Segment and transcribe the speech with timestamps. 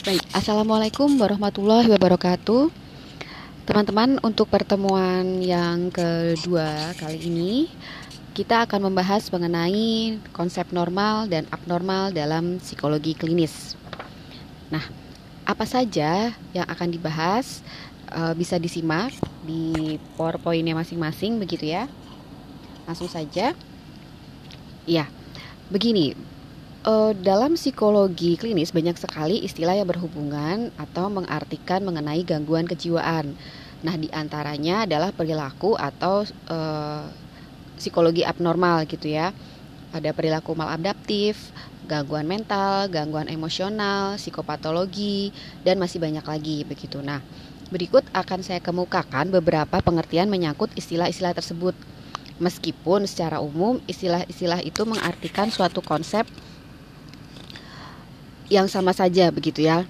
[0.00, 2.72] Baik, Assalamualaikum warahmatullahi wabarakatuh.
[3.68, 7.68] Teman-teman, untuk pertemuan yang kedua kali ini
[8.32, 13.76] Kita akan membahas mengenai konsep normal dan abnormal dalam psikologi klinis.
[14.72, 14.88] Nah,
[15.44, 17.60] apa saja yang akan dibahas
[18.08, 19.12] e, bisa disimak
[19.44, 21.84] di powerpointnya masing-masing begitu ya?
[22.88, 23.52] Langsung saja.
[24.88, 25.04] Ya,
[25.68, 26.16] begini
[26.80, 33.36] Uh, dalam psikologi klinis banyak sekali istilah yang berhubungan atau mengartikan mengenai gangguan kejiwaan.
[33.84, 37.04] Nah, di antaranya adalah perilaku atau uh,
[37.76, 39.36] psikologi abnormal gitu ya.
[39.92, 41.52] Ada perilaku maladaptif,
[41.84, 47.04] gangguan mental, gangguan emosional, psikopatologi, dan masih banyak lagi begitu.
[47.04, 47.20] Nah,
[47.68, 51.76] berikut akan saya kemukakan beberapa pengertian menyangkut istilah-istilah tersebut.
[52.40, 56.24] Meskipun secara umum istilah-istilah itu mengartikan suatu konsep
[58.50, 59.86] yang sama saja begitu ya.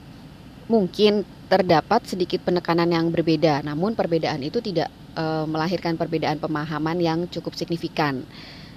[0.70, 4.86] Mungkin terdapat sedikit penekanan yang berbeda, namun perbedaan itu tidak
[5.18, 8.22] e, melahirkan perbedaan pemahaman yang cukup signifikan.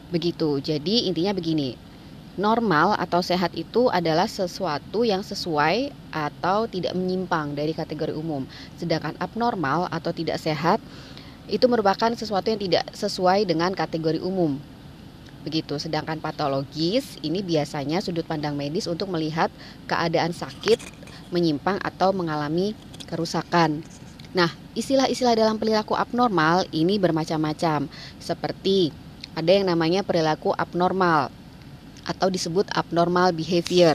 [0.10, 0.58] Begitu.
[0.64, 1.78] Jadi intinya begini.
[2.34, 8.50] Normal atau sehat itu adalah sesuatu yang sesuai atau tidak menyimpang dari kategori umum.
[8.82, 10.82] Sedangkan abnormal atau tidak sehat
[11.46, 14.58] itu merupakan sesuatu yang tidak sesuai dengan kategori umum
[15.44, 15.76] begitu.
[15.76, 19.52] Sedangkan patologis ini biasanya sudut pandang medis untuk melihat
[19.86, 20.80] keadaan sakit,
[21.30, 22.74] menyimpang atau mengalami
[23.06, 23.84] kerusakan.
[24.34, 27.86] Nah, istilah-istilah dalam perilaku abnormal ini bermacam-macam,
[28.18, 28.90] seperti
[29.38, 31.30] ada yang namanya perilaku abnormal
[32.10, 33.94] atau disebut abnormal behavior,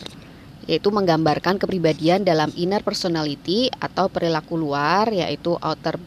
[0.70, 5.98] yaitu menggambarkan kepribadian dalam inner personality atau perilaku luar, yaitu outer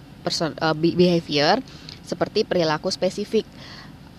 [0.64, 1.59] uh, behavior,
[2.08, 3.44] seperti perilaku spesifik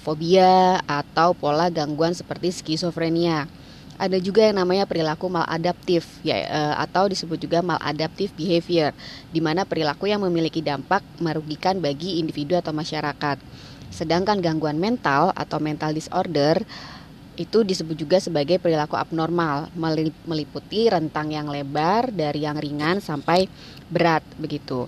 [0.02, 3.46] fobia atau pola gangguan seperti skizofrenia.
[4.02, 8.90] Ada juga yang namanya perilaku maladaptif ya eh, atau disebut juga maladaptive behavior
[9.30, 13.38] di mana perilaku yang memiliki dampak merugikan bagi individu atau masyarakat.
[13.94, 16.66] Sedangkan gangguan mental atau mental disorder
[17.36, 19.72] itu disebut juga sebagai perilaku abnormal
[20.28, 23.48] meliputi rentang yang lebar dari yang ringan sampai
[23.88, 24.84] berat begitu.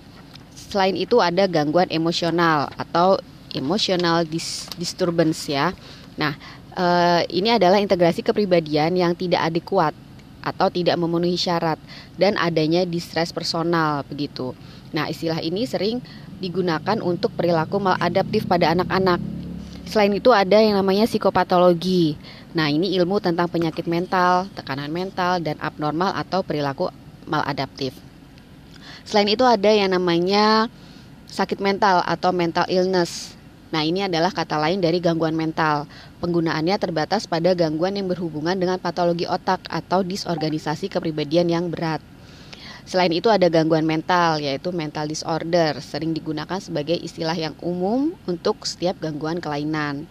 [0.53, 3.17] Selain itu ada gangguan emosional atau
[3.55, 5.71] emotional dis disturbance ya.
[6.19, 6.35] Nah,
[6.75, 9.95] uh, ini adalah integrasi kepribadian yang tidak adekuat
[10.45, 11.81] atau tidak memenuhi syarat
[12.21, 14.53] dan adanya distress personal begitu.
[14.93, 15.99] Nah, istilah ini sering
[16.37, 19.17] digunakan untuk perilaku maladaptif pada anak-anak.
[19.89, 22.17] Selain itu ada yang namanya psikopatologi.
[22.55, 26.89] Nah, ini ilmu tentang penyakit mental, tekanan mental dan abnormal atau perilaku
[27.27, 27.91] maladaptif.
[29.05, 30.71] Selain itu ada yang namanya
[31.29, 33.34] sakit mental atau mental illness.
[33.73, 35.89] Nah, ini adalah kata lain dari gangguan mental.
[36.21, 42.01] Penggunaannya terbatas pada gangguan yang berhubungan dengan patologi otak atau disorganisasi kepribadian yang berat.
[42.85, 48.61] Selain itu ada gangguan mental yaitu mental disorder, sering digunakan sebagai istilah yang umum untuk
[48.69, 50.05] setiap gangguan kelainan.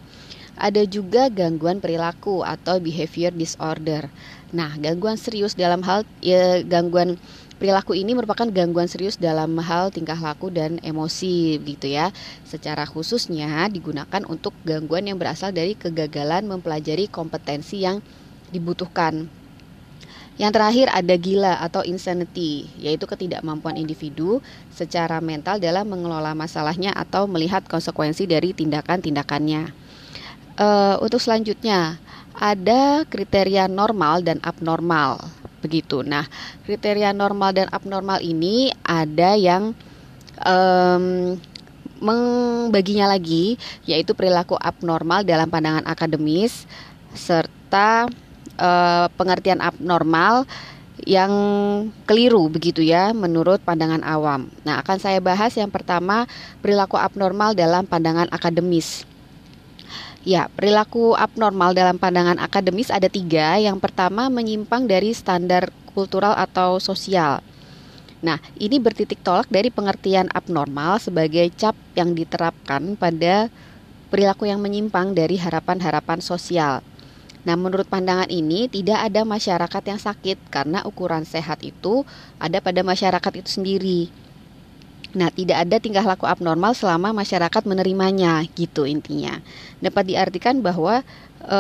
[0.59, 4.11] Ada juga gangguan perilaku atau behavior disorder.
[4.55, 7.19] Nah, gangguan serius dalam hal ya, gangguan
[7.55, 12.11] Perilaku ini merupakan gangguan serius dalam hal tingkah laku dan emosi gitu ya.
[12.43, 18.03] Secara khususnya digunakan untuk gangguan yang berasal dari kegagalan mempelajari kompetensi yang
[18.51, 19.31] dibutuhkan.
[20.35, 24.43] Yang terakhir ada gila atau insanity, yaitu ketidakmampuan individu
[24.75, 29.71] secara mental dalam mengelola masalahnya atau melihat konsekuensi dari tindakan-tindakannya.
[30.59, 32.03] Uh, untuk selanjutnya,
[32.35, 35.23] ada kriteria normal dan abnormal
[35.65, 36.05] begitu.
[36.05, 36.29] Nah,
[36.69, 39.73] kriteria normal dan abnormal ini ada yang
[40.45, 41.35] um,
[42.05, 43.57] membaginya lagi,
[43.89, 46.69] yaitu perilaku abnormal dalam pandangan akademis
[47.17, 48.13] serta
[48.61, 50.45] uh, pengertian abnormal
[51.05, 51.33] yang
[52.09, 54.53] keliru begitu ya menurut pandangan awam.
[54.63, 56.29] Nah, akan saya bahas yang pertama
[56.61, 59.05] perilaku abnormal dalam pandangan akademis.
[60.25, 63.61] Ya, perilaku abnormal dalam pandangan akademis ada tiga.
[63.61, 67.45] Yang pertama, menyimpang dari standar kultural atau sosial.
[68.25, 73.53] Nah, ini bertitik tolak dari pengertian abnormal sebagai cap yang diterapkan pada
[74.09, 76.81] perilaku yang menyimpang dari harapan-harapan sosial.
[77.45, 82.09] Nah, menurut pandangan ini, tidak ada masyarakat yang sakit karena ukuran sehat itu
[82.41, 84.24] ada pada masyarakat itu sendiri.
[85.15, 89.39] Nah, tidak ada tingkah laku abnormal selama masyarakat menerimanya, gitu intinya.
[89.79, 91.07] Dapat diartikan bahwa
[91.43, 91.59] e,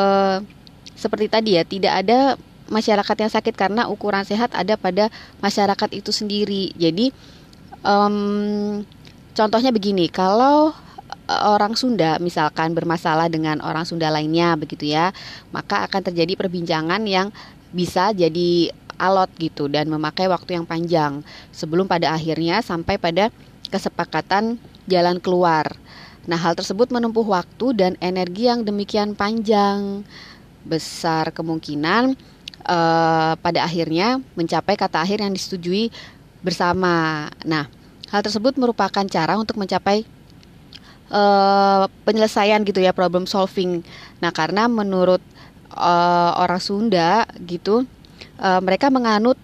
[0.98, 2.18] seperti tadi ya, tidak ada
[2.66, 5.06] masyarakat yang sakit karena ukuran sehat ada pada
[5.38, 6.74] masyarakat itu sendiri.
[6.74, 7.14] Jadi,
[7.86, 8.82] um,
[9.36, 10.74] contohnya begini, kalau
[11.28, 15.12] orang Sunda misalkan bermasalah dengan orang Sunda lainnya begitu ya,
[15.52, 17.32] maka akan terjadi perbincangan yang
[17.74, 21.20] bisa jadi alot gitu dan memakai waktu yang panjang
[21.50, 23.30] sebelum pada akhirnya sampai pada
[23.68, 24.56] kesepakatan
[24.86, 25.74] jalan keluar.
[26.24, 30.04] Nah, hal tersebut menempuh waktu dan energi yang demikian panjang.
[30.64, 32.16] Besar kemungkinan
[32.64, 35.92] uh, pada akhirnya mencapai kata akhir yang disetujui
[36.40, 37.28] bersama.
[37.44, 37.68] Nah,
[38.08, 40.08] hal tersebut merupakan cara untuk mencapai
[41.12, 43.84] uh, penyelesaian gitu ya problem solving.
[44.24, 45.20] Nah, karena menurut
[45.76, 47.84] uh, orang Sunda gitu,
[48.38, 49.38] uh, mereka menganut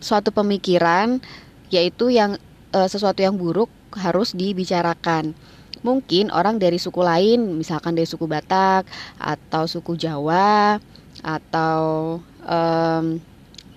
[0.00, 1.20] suatu pemikiran
[1.70, 2.40] yaitu yang
[2.74, 5.34] uh, sesuatu yang buruk harus dibicarakan.
[5.80, 8.84] Mungkin orang dari suku lain, misalkan dari suku Batak
[9.16, 10.76] atau suku Jawa
[11.24, 11.80] atau
[12.44, 13.16] um,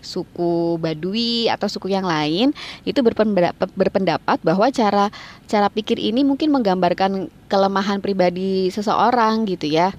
[0.04, 2.52] suku Badui atau suku yang lain
[2.84, 5.08] itu berpendapat, bahwa cara
[5.48, 9.96] cara pikir ini mungkin menggambarkan kelemahan pribadi seseorang gitu ya.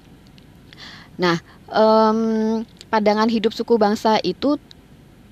[1.17, 1.41] Nah,
[1.73, 2.61] um,
[2.95, 4.55] pandangan hidup suku bangsa itu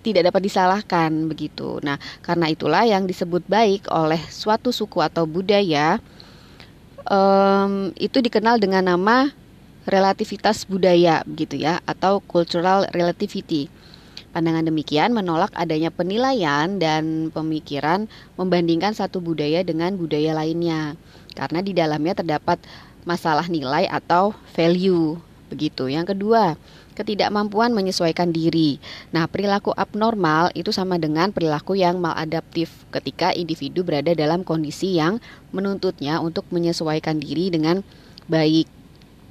[0.03, 1.79] tidak dapat disalahkan begitu.
[1.79, 6.03] Nah, karena itulah yang disebut baik oleh suatu suku atau budaya
[7.07, 9.31] um, itu dikenal dengan nama
[9.87, 13.71] relativitas budaya gitu ya atau cultural relativity.
[14.35, 20.99] Pandangan demikian menolak adanya penilaian dan pemikiran membandingkan satu budaya dengan budaya lainnya
[21.31, 22.59] karena di dalamnya terdapat
[23.07, 25.15] masalah nilai atau value
[25.53, 25.85] begitu.
[25.85, 26.57] Yang kedua,
[26.93, 28.77] ketidakmampuan menyesuaikan diri.
[29.11, 35.17] Nah, perilaku abnormal itu sama dengan perilaku yang maladaptif ketika individu berada dalam kondisi yang
[35.49, 37.81] menuntutnya untuk menyesuaikan diri dengan
[38.29, 38.69] baik.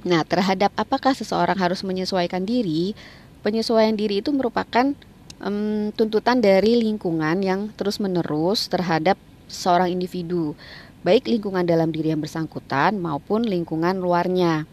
[0.03, 2.91] Nah, terhadap apakah seseorang harus menyesuaikan diri,
[3.39, 4.91] penyesuaian diri itu merupakan
[5.39, 9.15] um, tuntutan dari lingkungan yang terus-menerus terhadap
[9.47, 10.55] seorang individu,
[11.03, 14.65] baik lingkungan dalam diri yang bersangkutan maupun lingkungan luarnya.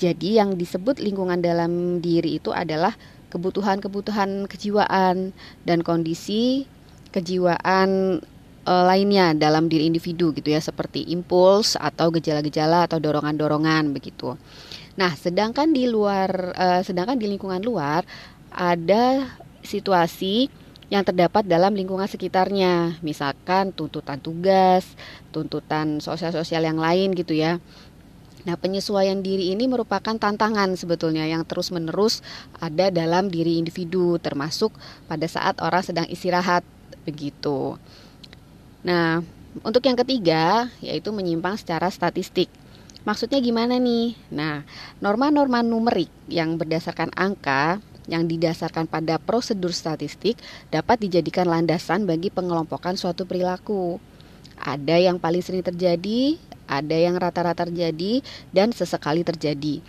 [0.00, 2.96] Jadi yang disebut lingkungan dalam diri itu adalah
[3.28, 5.36] kebutuhan-kebutuhan kejiwaan
[5.68, 6.64] dan kondisi
[7.12, 8.18] kejiwaan
[8.64, 14.40] e, lainnya dalam diri individu gitu ya seperti impuls atau gejala-gejala atau dorongan-dorongan begitu.
[14.96, 18.08] Nah, sedangkan di luar e, sedangkan di lingkungan luar
[18.50, 20.48] ada situasi
[20.90, 24.82] yang terdapat dalam lingkungan sekitarnya, misalkan tuntutan tugas,
[25.30, 27.62] tuntutan sosial-sosial yang lain gitu ya.
[28.48, 32.24] Nah, penyesuaian diri ini merupakan tantangan sebetulnya yang terus-menerus
[32.56, 34.72] ada dalam diri individu, termasuk
[35.04, 36.64] pada saat orang sedang istirahat
[37.04, 37.76] begitu.
[38.80, 39.20] Nah,
[39.60, 42.48] untuk yang ketiga yaitu menyimpang secara statistik.
[43.00, 44.12] Maksudnya gimana nih?
[44.28, 44.64] Nah,
[45.00, 50.36] norma-norma numerik yang berdasarkan angka yang didasarkan pada prosedur statistik
[50.68, 54.02] dapat dijadikan landasan bagi pengelompokan suatu perilaku.
[54.60, 56.36] Ada yang paling sering terjadi,
[56.68, 58.20] ada yang rata-rata terjadi
[58.52, 59.80] dan sesekali terjadi.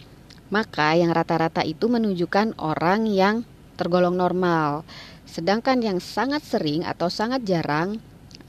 [0.48, 3.44] Maka yang rata-rata itu menunjukkan orang yang
[3.76, 4.88] tergolong normal.
[5.28, 8.00] Sedangkan yang sangat sering atau sangat jarang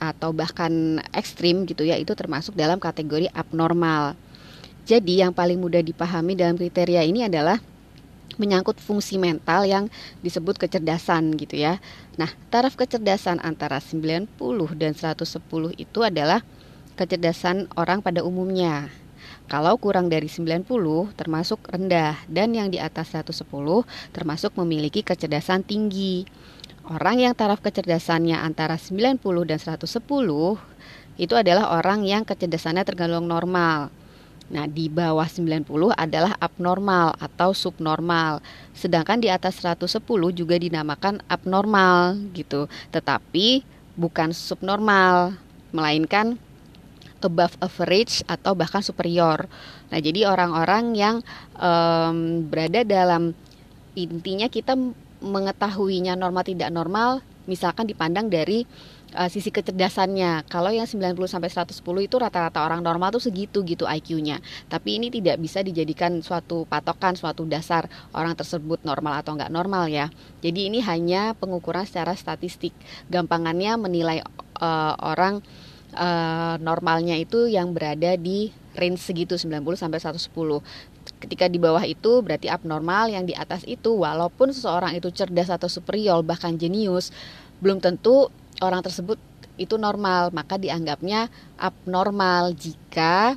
[0.02, 4.18] atau bahkan ekstrim gitu ya itu termasuk dalam kategori abnormal.
[4.82, 7.62] Jadi yang paling mudah dipahami dalam kriteria ini adalah
[8.36, 9.84] menyangkut fungsi mental yang
[10.20, 11.82] disebut kecerdasan gitu ya.
[12.16, 14.28] Nah, taraf kecerdasan antara 90
[14.76, 15.24] dan 110
[15.76, 16.44] itu adalah
[16.94, 18.92] kecerdasan orang pada umumnya.
[19.48, 20.64] Kalau kurang dari 90
[21.12, 23.44] termasuk rendah dan yang di atas 110
[24.14, 26.24] termasuk memiliki kecerdasan tinggi.
[26.88, 29.86] Orang yang taraf kecerdasannya antara 90 dan 110
[31.20, 33.92] itu adalah orang yang kecerdasannya tergolong normal.
[34.52, 35.64] Nah, di bawah 90
[35.96, 38.44] adalah abnormal atau subnormal.
[38.76, 40.04] Sedangkan di atas 110
[40.36, 42.68] juga dinamakan abnormal gitu.
[42.92, 43.64] Tetapi
[43.96, 45.40] bukan subnormal,
[45.72, 46.36] melainkan
[47.22, 49.46] above average atau bahkan superior.
[49.88, 51.16] Nah, jadi orang-orang yang
[51.56, 53.32] um, berada dalam
[53.94, 54.74] intinya kita
[55.22, 58.66] mengetahuinya normal tidak normal, misalkan dipandang dari
[59.16, 60.48] uh, sisi kecerdasannya.
[60.48, 64.40] Kalau yang 90 sampai 110 itu rata-rata orang normal tuh segitu gitu IQ-nya.
[64.68, 69.88] Tapi ini tidak bisa dijadikan suatu patokan, suatu dasar orang tersebut normal atau enggak normal
[69.88, 70.08] ya.
[70.40, 72.72] Jadi ini hanya pengukuran secara statistik.
[73.12, 74.18] Gampangannya menilai
[74.60, 75.44] uh, orang
[75.96, 80.32] uh, normalnya itu yang berada di range segitu 90 sampai 110.
[81.18, 85.66] Ketika di bawah itu berarti abnormal, yang di atas itu walaupun seseorang itu cerdas atau
[85.66, 87.10] superior bahkan jenius,
[87.62, 88.30] belum tentu
[88.62, 89.18] orang tersebut
[89.60, 91.28] itu normal, maka dianggapnya
[91.60, 93.36] abnormal jika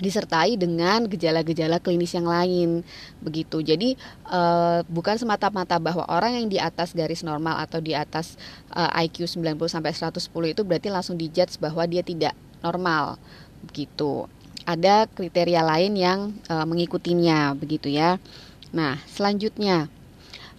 [0.00, 2.80] disertai dengan gejala-gejala klinis yang lain
[3.20, 3.60] begitu.
[3.60, 3.94] Jadi
[4.32, 8.40] uh, bukan semata-mata bahwa orang yang di atas garis normal atau di atas
[8.72, 12.32] uh, IQ 90 sampai 110 itu berarti langsung dijudge bahwa dia tidak
[12.64, 13.20] normal
[13.68, 14.26] begitu.
[14.64, 18.16] Ada kriteria lain yang uh, mengikutinya begitu ya.
[18.72, 19.92] Nah, selanjutnya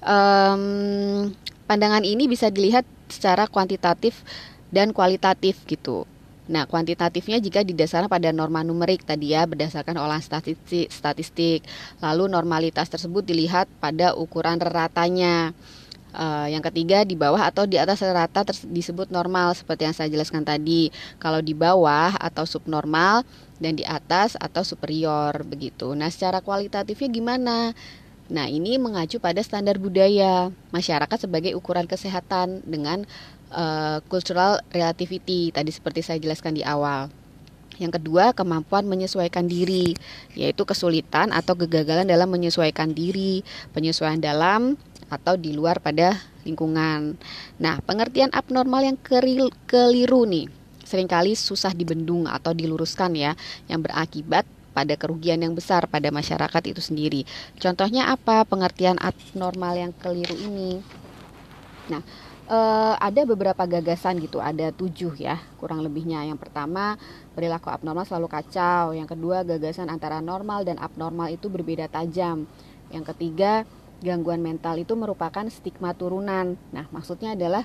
[0.05, 1.33] um,
[1.65, 4.25] pandangan ini bisa dilihat secara kuantitatif
[4.73, 6.09] dan kualitatif gitu.
[6.43, 11.63] Nah, kuantitatifnya jika didasarkan pada norma numerik tadi ya berdasarkan olahan statistik, statistik.
[12.03, 15.55] Lalu normalitas tersebut dilihat pada ukuran ratanya.
[16.13, 20.45] Uh, yang ketiga di bawah atau di atas rata disebut normal seperti yang saya jelaskan
[20.45, 20.93] tadi.
[21.17, 23.25] Kalau di bawah atau subnormal
[23.57, 25.95] dan di atas atau superior begitu.
[25.97, 27.73] Nah, secara kualitatifnya gimana?
[28.31, 33.03] Nah, ini mengacu pada standar budaya masyarakat sebagai ukuran kesehatan dengan
[33.51, 37.11] uh, cultural relativity tadi seperti saya jelaskan di awal.
[37.81, 39.97] Yang kedua, kemampuan menyesuaikan diri,
[40.37, 43.41] yaitu kesulitan atau kegagalan dalam menyesuaikan diri,
[43.73, 44.77] penyesuaian dalam
[45.09, 47.17] atau di luar pada lingkungan.
[47.57, 48.97] Nah, pengertian abnormal yang
[49.67, 50.47] keliru nih
[50.83, 53.33] sering kali susah dibendung atau diluruskan ya,
[53.65, 57.21] yang berakibat pada kerugian yang besar pada masyarakat itu sendiri.
[57.61, 60.81] Contohnya apa pengertian abnormal yang keliru ini?
[61.93, 62.01] Nah,
[62.49, 66.25] eh, ada beberapa gagasan gitu, ada tujuh ya kurang lebihnya.
[66.25, 66.97] Yang pertama,
[67.37, 68.97] perilaku abnormal selalu kacau.
[68.97, 72.49] Yang kedua, gagasan antara normal dan abnormal itu berbeda tajam.
[72.89, 73.63] Yang ketiga,
[74.03, 76.59] gangguan mental itu merupakan stigma turunan.
[76.75, 77.63] Nah, maksudnya adalah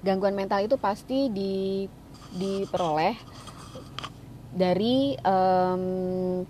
[0.00, 1.84] gangguan mental itu pasti di,
[2.32, 3.12] diperoleh
[4.52, 6.44] dari um,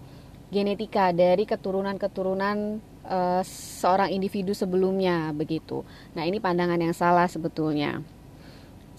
[0.53, 5.87] genetika, dari keturunan-keturunan uh, seorang individu sebelumnya begitu.
[6.13, 8.03] Nah, ini pandangan yang salah sebetulnya.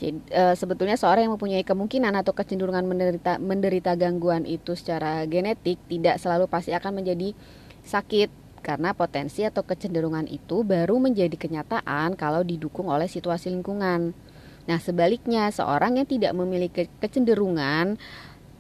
[0.01, 5.77] Jadi, uh, sebetulnya seorang yang mempunyai kemungkinan atau kecenderungan menderita menderita gangguan itu secara genetik
[5.85, 7.37] tidak selalu pasti akan menjadi
[7.85, 14.15] sakit karena potensi atau kecenderungan itu baru menjadi kenyataan kalau didukung oleh situasi lingkungan.
[14.63, 17.99] Nah, sebaliknya, seorang yang tidak memiliki kecenderungan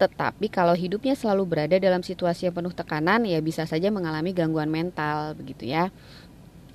[0.03, 4.67] tetapi kalau hidupnya selalu berada dalam situasi yang penuh tekanan ya bisa saja mengalami gangguan
[4.67, 5.89] mental begitu ya.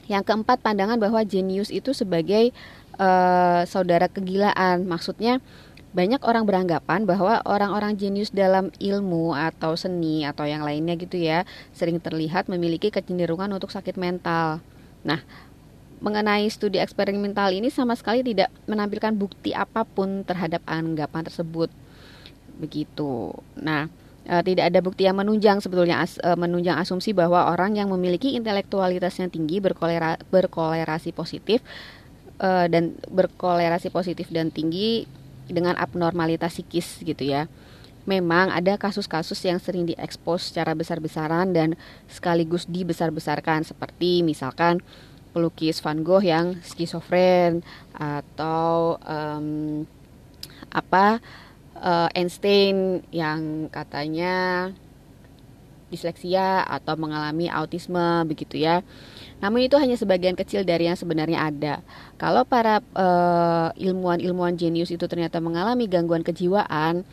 [0.09, 2.57] Yang keempat, pandangan bahwa jenius itu sebagai
[2.97, 4.89] uh, saudara kegilaan.
[4.89, 5.45] Maksudnya
[5.93, 11.49] banyak orang beranggapan bahwa orang-orang jenius dalam ilmu atau seni atau yang lainnya gitu ya
[11.73, 14.61] sering terlihat memiliki kecenderungan untuk sakit mental.
[15.01, 15.25] Nah,
[16.05, 21.73] mengenai studi eksperimental ini sama sekali tidak menampilkan bukti apa pun terhadap anggapan tersebut.
[22.59, 23.33] Begitu.
[23.59, 23.87] Nah,
[24.29, 28.37] e, tidak ada bukti yang menunjang sebetulnya as, e, menunjang asumsi bahwa orang yang memiliki
[28.37, 31.65] intelektualitas yang tinggi berkolera, berkolerasi positif
[32.37, 35.09] e, dan berkolerasi positif dan tinggi
[35.49, 37.49] dengan abnormalitas psikis gitu ya.
[38.09, 41.77] Memang ada kasus-kasus yang sering diekspos secara besar-besaran dan
[42.09, 44.81] sekaligus dibesar-besarkan seperti misalkan
[45.37, 47.61] pelukis Van Gogh yang skizofren
[47.93, 49.85] atau um,
[50.73, 51.21] apa
[51.79, 54.69] uh, Einstein yang katanya
[55.89, 58.85] disleksia atau mengalami autisme begitu ya.
[59.41, 61.75] Namun itu hanya sebagian kecil dari yang sebenarnya ada.
[62.21, 67.09] Kalau para uh, ilmuwan-ilmuwan jenius itu ternyata mengalami gangguan kejiwaan,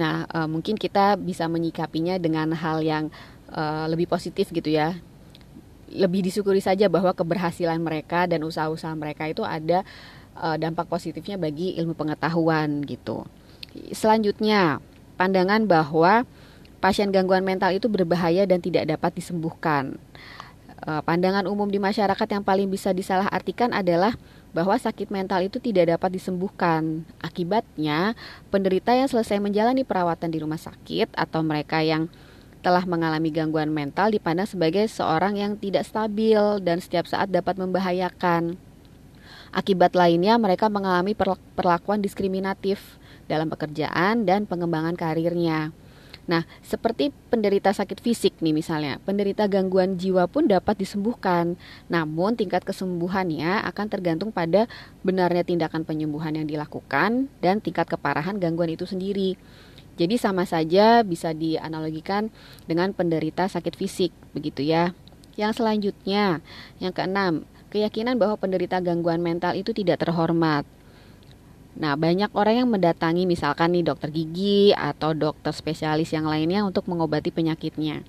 [0.00, 3.12] nah uh, mungkin kita bisa menyikapinya dengan hal yang
[3.52, 4.96] uh, lebih positif gitu ya.
[5.92, 9.86] Lebih disyukuri saja bahwa keberhasilan mereka dan usaha-usaha mereka itu ada
[10.36, 13.24] dampak positifnya bagi ilmu pengetahuan gitu.
[13.92, 14.80] Selanjutnya,
[15.20, 16.24] pandangan bahwa
[16.80, 19.98] pasien gangguan mental itu berbahaya dan tidak dapat disembuhkan.
[20.86, 24.14] Eh, pandangan umum di masyarakat yang paling bisa disalahartikan adalah
[24.54, 27.02] bahwa sakit mental itu tidak dapat disembuhkan.
[27.18, 28.14] Akibatnya,
[28.54, 32.06] penderita yang selesai menjalani perawatan di rumah sakit atau mereka yang
[32.60, 38.58] telah mengalami gangguan mental dipandang sebagai seorang yang tidak stabil dan setiap saat dapat membahayakan.
[39.50, 41.16] Akibat lainnya, mereka mengalami
[41.56, 45.74] perlakuan diskriminatif dalam pekerjaan dan pengembangan karirnya.
[46.26, 51.54] Nah, seperti penderita sakit fisik nih misalnya, penderita gangguan jiwa pun dapat disembuhkan.
[51.86, 54.66] Namun tingkat kesembuhannya akan tergantung pada
[55.06, 59.38] benarnya tindakan penyembuhan yang dilakukan dan tingkat keparahan gangguan itu sendiri.
[59.96, 62.28] Jadi sama saja bisa dianalogikan
[62.66, 64.92] dengan penderita sakit fisik, begitu ya.
[65.38, 66.42] Yang selanjutnya,
[66.82, 70.68] yang keenam, keyakinan bahwa penderita gangguan mental itu tidak terhormat.
[71.76, 76.88] Nah, banyak orang yang mendatangi misalkan nih dokter gigi atau dokter spesialis yang lainnya untuk
[76.88, 78.00] mengobati penyakitnya.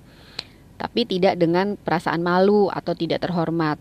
[0.80, 3.76] Tapi tidak dengan perasaan malu atau tidak terhormat.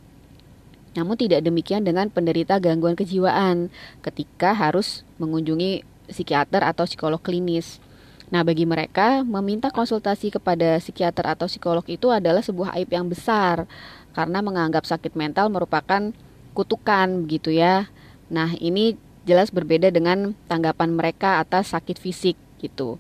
[0.98, 3.72] Namun tidak demikian dengan penderita gangguan kejiwaan
[4.04, 7.80] ketika harus mengunjungi psikiater atau psikolog klinis.
[8.28, 13.64] Nah, bagi mereka, meminta konsultasi kepada psikiater atau psikolog itu adalah sebuah aib yang besar
[14.12, 16.12] karena menganggap sakit mental merupakan
[16.52, 17.88] kutukan begitu ya.
[18.28, 22.96] Nah, ini jelas berbeda dengan tanggapan mereka atas sakit fisik gitu.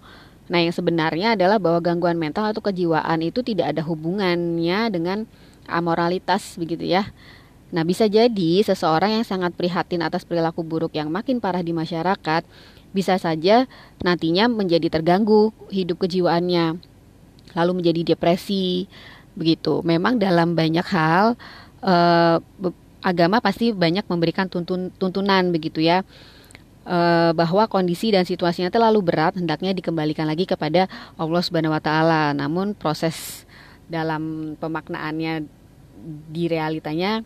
[0.47, 5.27] Nah, yang sebenarnya adalah bahwa gangguan mental atau kejiwaan itu tidak ada hubungannya dengan
[5.67, 7.11] amoralitas begitu ya.
[7.67, 12.47] Nah, bisa jadi seseorang yang sangat prihatin atas perilaku buruk yang makin parah di masyarakat
[12.95, 13.67] bisa saja
[13.99, 16.79] nantinya menjadi terganggu hidup kejiwaannya,
[17.51, 18.87] lalu menjadi depresi,
[19.35, 19.83] begitu.
[19.83, 21.35] Memang dalam banyak hal
[21.83, 22.37] eh,
[23.07, 26.03] agama pasti banyak memberikan tuntun, tuntunan begitu ya
[26.83, 32.35] eh, bahwa kondisi dan situasinya terlalu berat hendaknya dikembalikan lagi kepada Allah Subhanahu wa taala.
[32.35, 33.47] Namun proses
[33.87, 35.47] dalam pemaknaannya
[36.27, 37.23] di realitanya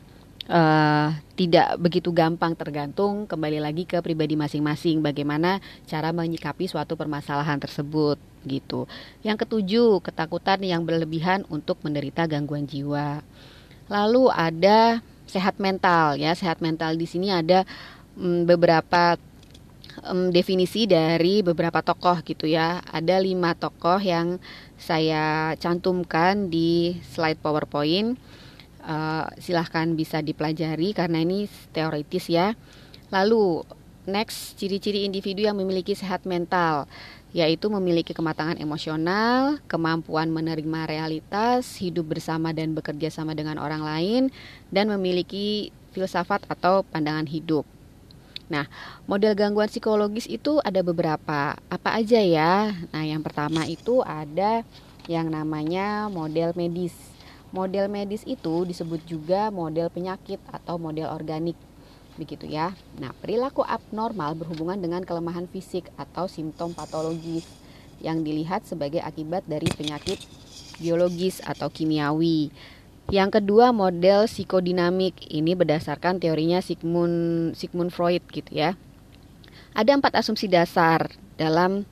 [0.47, 7.59] uh, tidak begitu gampang tergantung kembali lagi ke pribadi masing-masing bagaimana cara menyikapi suatu permasalahan
[7.59, 8.89] tersebut gitu.
[9.21, 13.21] Yang ketujuh, ketakutan yang berlebihan untuk menderita gangguan jiwa.
[13.91, 16.35] Lalu ada sehat mental ya.
[16.35, 17.63] Sehat mental di sini ada
[18.19, 19.15] mm, beberapa
[20.03, 22.83] um, definisi dari beberapa tokoh gitu ya.
[22.91, 24.43] Ada lima tokoh yang
[24.75, 28.19] saya cantumkan di slide PowerPoint.
[28.81, 32.57] Uh, silahkan bisa dipelajari karena ini teoritis ya.
[33.13, 33.61] Lalu
[34.09, 36.89] next ciri-ciri individu yang memiliki sehat mental
[37.31, 44.23] yaitu memiliki kematangan emosional, kemampuan menerima realitas, hidup bersama dan bekerja sama dengan orang lain,
[44.67, 47.63] dan memiliki filsafat atau pandangan hidup.
[48.51, 48.67] Nah,
[49.07, 51.55] model gangguan psikologis itu ada beberapa.
[51.71, 52.75] Apa aja ya?
[52.91, 54.67] Nah, yang pertama itu ada
[55.07, 56.91] yang namanya model medis.
[57.55, 61.55] Model medis itu disebut juga model penyakit atau model organik.
[62.19, 62.75] Begitu ya.
[62.99, 67.47] Nah, perilaku abnormal berhubungan dengan kelemahan fisik atau simptom patologis
[68.01, 70.19] yang dilihat sebagai akibat dari penyakit
[70.81, 72.49] biologis atau kimiawi.
[73.11, 78.75] Yang kedua model psikodinamik ini berdasarkan teorinya Sigmund Sigmund Freud gitu ya.
[79.71, 81.87] Ada empat asumsi dasar dalam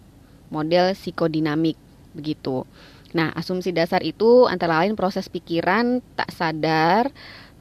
[0.51, 1.77] model psikodinamik
[2.11, 2.65] begitu.
[3.09, 7.09] Nah, asumsi dasar itu antara lain proses pikiran tak sadar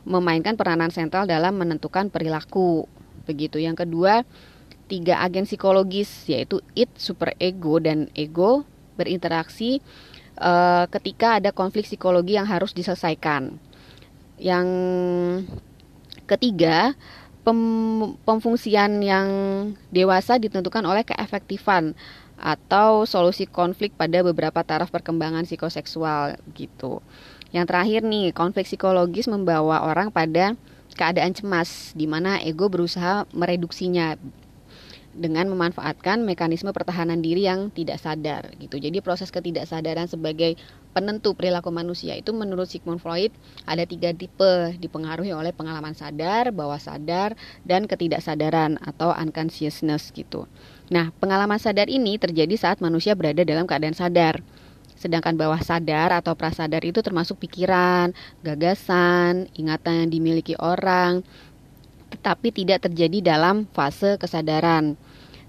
[0.09, 2.89] memainkan peranan sentral dalam menentukan perilaku.
[3.29, 3.61] Begitu.
[3.61, 4.25] Yang kedua,
[4.89, 8.65] tiga agen psikologis yaitu id, superego dan ego
[8.97, 9.85] berinteraksi
[10.41, 13.61] uh, ketika ada konflik psikologi yang harus diselesaikan.
[14.41, 14.67] Yang
[16.25, 16.97] ketiga,
[17.45, 17.61] pem,
[18.25, 19.29] pemfungsian yang
[19.93, 21.93] dewasa ditentukan oleh keefektifan
[22.39, 27.03] atau solusi konflik pada beberapa taraf perkembangan psikoseksual gitu.
[27.49, 30.53] Yang terakhir nih, konflik psikologis membawa orang pada
[30.99, 34.19] keadaan cemas di mana ego berusaha mereduksinya
[35.19, 38.79] dengan memanfaatkan mekanisme pertahanan diri yang tidak sadar gitu.
[38.79, 40.55] Jadi proses ketidaksadaran sebagai
[40.95, 43.35] penentu perilaku manusia itu menurut Sigmund Freud
[43.67, 47.35] ada tiga tipe dipengaruhi oleh pengalaman sadar, bawah sadar,
[47.67, 50.47] dan ketidaksadaran atau unconsciousness gitu.
[50.89, 54.41] Nah, pengalaman sadar ini terjadi saat manusia berada dalam keadaan sadar.
[54.99, 58.11] Sedangkan bawah sadar atau prasadar itu termasuk pikiran,
[58.43, 61.23] gagasan, ingatan yang dimiliki orang,
[62.11, 64.99] tetapi tidak terjadi dalam fase kesadaran.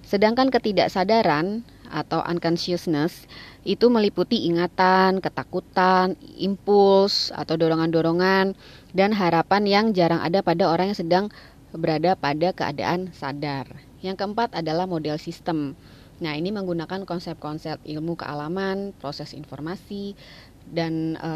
[0.06, 3.26] Sedangkan ketidaksadaran atau unconsciousness
[3.66, 8.54] itu meliputi ingatan, ketakutan, impuls atau dorongan-dorongan
[8.94, 11.26] dan harapan yang jarang ada pada orang yang sedang
[11.74, 13.66] berada pada keadaan sadar.
[14.00, 15.74] Yang keempat adalah model sistem.
[16.20, 20.20] Nah, ini menggunakan konsep-konsep ilmu kealaman, proses informasi,
[20.68, 21.32] dan e,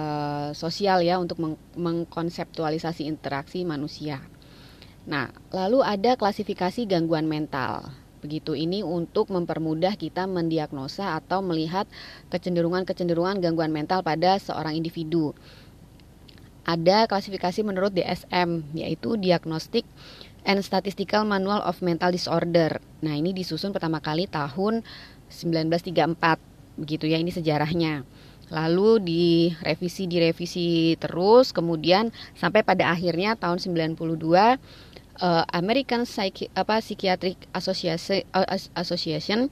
[0.53, 4.19] sosial ya untuk meng mengkonseptualisasi interaksi manusia.
[5.07, 7.91] Nah, lalu ada klasifikasi gangguan mental.
[8.23, 11.83] Begitu ini untuk mempermudah kita mendiagnosa atau melihat
[12.31, 15.35] kecenderungan-kecenderungan gangguan mental pada seorang individu.
[16.63, 19.83] Ada klasifikasi menurut DSM yaitu Diagnostic
[20.43, 22.79] and Statistical Manual of Mental Disorder.
[23.03, 24.83] Nah, ini disusun pertama kali tahun
[25.31, 26.39] 1934.
[26.79, 28.03] Begitu ya, ini sejarahnya.
[28.53, 33.97] Lalu direvisi direvisi terus kemudian sampai pada akhirnya tahun 92
[35.21, 38.45] uh, American Psychi apa Psychiatric Association, uh,
[38.77, 39.49] Association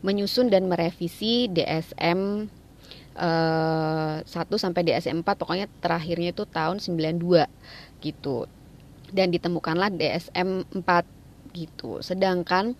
[0.00, 2.48] menyusun dan merevisi DSM
[3.20, 4.24] uh, 1
[4.56, 7.44] sampai DSM 4 pokoknya terakhirnya itu tahun 92
[8.00, 8.48] gitu.
[9.10, 11.98] Dan ditemukanlah DSM 4 gitu.
[12.02, 12.78] Sedangkan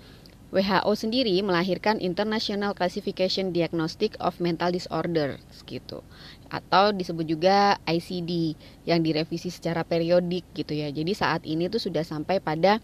[0.51, 6.03] WHO sendiri melahirkan International Classification Diagnostic of Mental Disorders gitu
[6.51, 10.91] atau disebut juga ICD yang direvisi secara periodik gitu ya.
[10.91, 12.83] Jadi saat ini tuh sudah sampai pada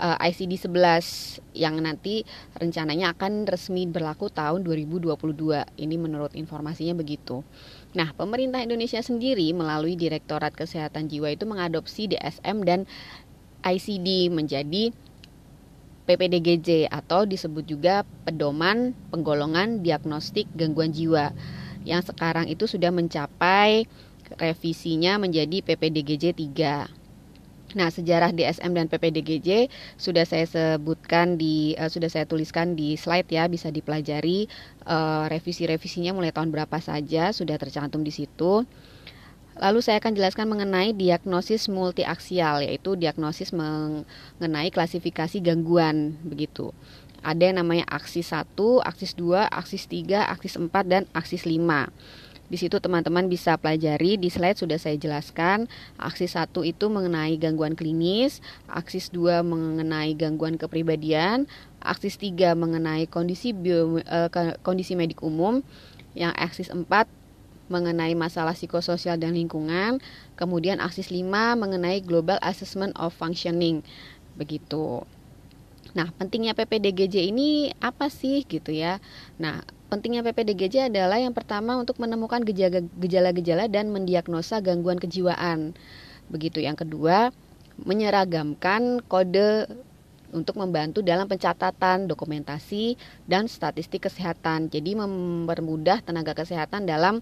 [0.00, 2.24] uh, ICD 11 yang nanti
[2.56, 5.12] rencananya akan resmi berlaku tahun 2022.
[5.76, 7.44] Ini menurut informasinya begitu.
[7.92, 12.88] Nah, pemerintah Indonesia sendiri melalui Direktorat Kesehatan Jiwa itu mengadopsi DSM dan
[13.62, 14.96] ICD menjadi
[16.08, 21.30] PPDGJ atau disebut juga pedoman penggolongan diagnostik gangguan jiwa
[21.86, 23.86] yang sekarang itu sudah mencapai
[24.40, 27.01] revisinya menjadi PPDGJ 3.
[27.72, 33.28] Nah, sejarah DSM dan PPDGJ sudah saya sebutkan di uh, sudah saya tuliskan di slide
[33.32, 34.44] ya, bisa dipelajari
[34.84, 38.68] uh, revisi-revisinya mulai tahun berapa saja sudah tercantum di situ.
[39.52, 46.72] Lalu saya akan jelaskan mengenai diagnosis multiaksial yaitu diagnosis mengenai klasifikasi gangguan begitu.
[47.22, 51.60] Ada yang namanya aksis 1, aksis 2, aksis 3, aksis 4 dan aksis 5.
[52.52, 55.72] Di situ teman-teman bisa pelajari di slide sudah saya jelaskan.
[55.96, 61.48] Aksis 1 itu mengenai gangguan klinis, aksis 2 mengenai gangguan kepribadian,
[61.80, 64.28] aksis 3 mengenai kondisi bio, uh,
[64.60, 65.64] kondisi medik umum,
[66.12, 66.84] yang aksis 4
[67.72, 70.04] mengenai masalah psikososial dan lingkungan,
[70.36, 73.80] kemudian aksis 5 mengenai global assessment of functioning.
[74.36, 75.08] Begitu.
[75.92, 78.96] Nah, pentingnya PPDGJ ini apa sih gitu ya?
[79.36, 79.60] Nah,
[79.92, 82.40] pentingnya PPDGJ adalah yang pertama untuk menemukan
[82.96, 85.76] gejala-gejala dan mendiagnosa gangguan kejiwaan.
[86.32, 87.28] Begitu yang kedua,
[87.76, 89.68] menyeragamkan kode
[90.32, 92.96] untuk membantu dalam pencatatan, dokumentasi,
[93.28, 94.72] dan statistik kesehatan.
[94.72, 97.20] Jadi mempermudah tenaga kesehatan dalam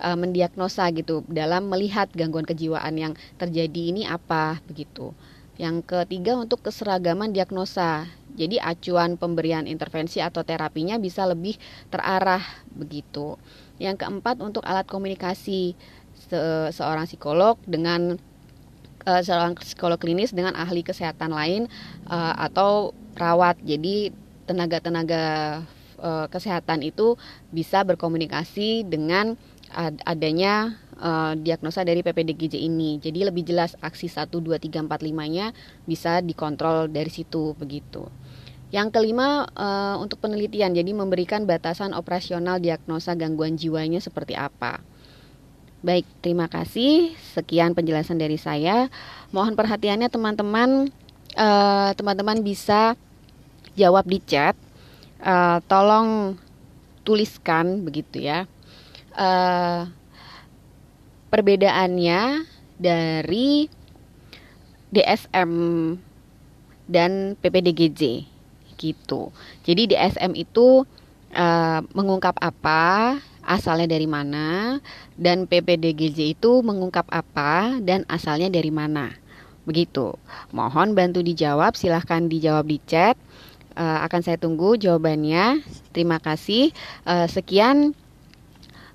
[0.00, 5.12] uh, mendiagnosa gitu, dalam melihat gangguan kejiwaan yang terjadi ini apa begitu.
[5.56, 8.04] Yang ketiga untuk keseragaman diagnosa.
[8.36, 11.56] Jadi acuan pemberian intervensi atau terapinya bisa lebih
[11.88, 12.44] terarah
[12.76, 13.40] begitu.
[13.80, 15.72] Yang keempat untuk alat komunikasi
[16.16, 16.40] se
[16.76, 18.20] seorang psikolog dengan
[19.08, 21.72] uh, seorang psikolog klinis dengan ahli kesehatan lain
[22.12, 23.56] uh, atau perawat.
[23.64, 24.12] Jadi
[24.44, 25.24] tenaga-tenaga
[25.96, 27.16] uh, kesehatan itu
[27.48, 29.40] bisa berkomunikasi dengan
[29.72, 32.98] ad adanya uh, diagnosa dari PPDGJ ini.
[33.00, 35.52] Jadi lebih jelas aksi 1 2 3 4 5-nya
[35.84, 38.08] bisa dikontrol dari situ begitu.
[38.74, 44.82] Yang kelima uh, untuk penelitian, jadi memberikan batasan operasional diagnosa gangguan jiwanya seperti apa.
[45.86, 47.14] Baik, terima kasih.
[47.36, 48.90] Sekian penjelasan dari saya.
[49.30, 50.90] Mohon perhatiannya teman-teman,
[51.38, 52.98] uh, teman-teman bisa
[53.78, 54.58] jawab di chat.
[55.22, 56.34] Uh, tolong
[57.06, 58.50] tuliskan begitu ya.
[59.14, 59.86] Uh,
[61.28, 63.66] perbedaannya dari
[64.92, 65.52] DSM
[66.86, 68.24] dan PPDGJ
[68.78, 69.32] gitu.
[69.64, 70.84] Jadi DSM itu
[71.34, 74.78] uh, mengungkap apa, asalnya dari mana,
[75.18, 79.10] dan PPDGJ itu mengungkap apa dan asalnya dari mana.
[79.66, 80.14] Begitu.
[80.54, 83.18] Mohon bantu dijawab, silahkan dijawab di chat.
[83.76, 85.60] Uh, akan saya tunggu jawabannya.
[85.92, 86.72] Terima kasih.
[87.04, 87.92] Uh, sekian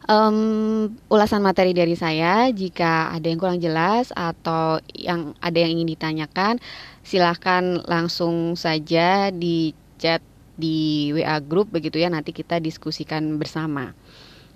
[0.08, 2.50] um, ulasan materi dari saya.
[2.50, 6.58] Jika ada yang kurang jelas atau yang ada yang ingin ditanyakan,
[7.06, 10.24] silahkan langsung saja di chat
[10.58, 13.98] di WA group begitu ya nanti kita diskusikan bersama.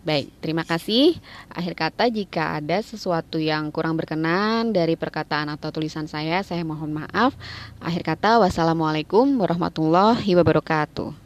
[0.05, 1.17] Baik, terima kasih.
[1.49, 6.93] Akhir kata jika ada sesuatu yang kurang berkenan dari perkataan atau tulisan saya, saya mohon
[6.93, 7.33] maaf.
[7.81, 11.24] Akhir kata wassalamualaikum warahmatullahi wabarakatuh.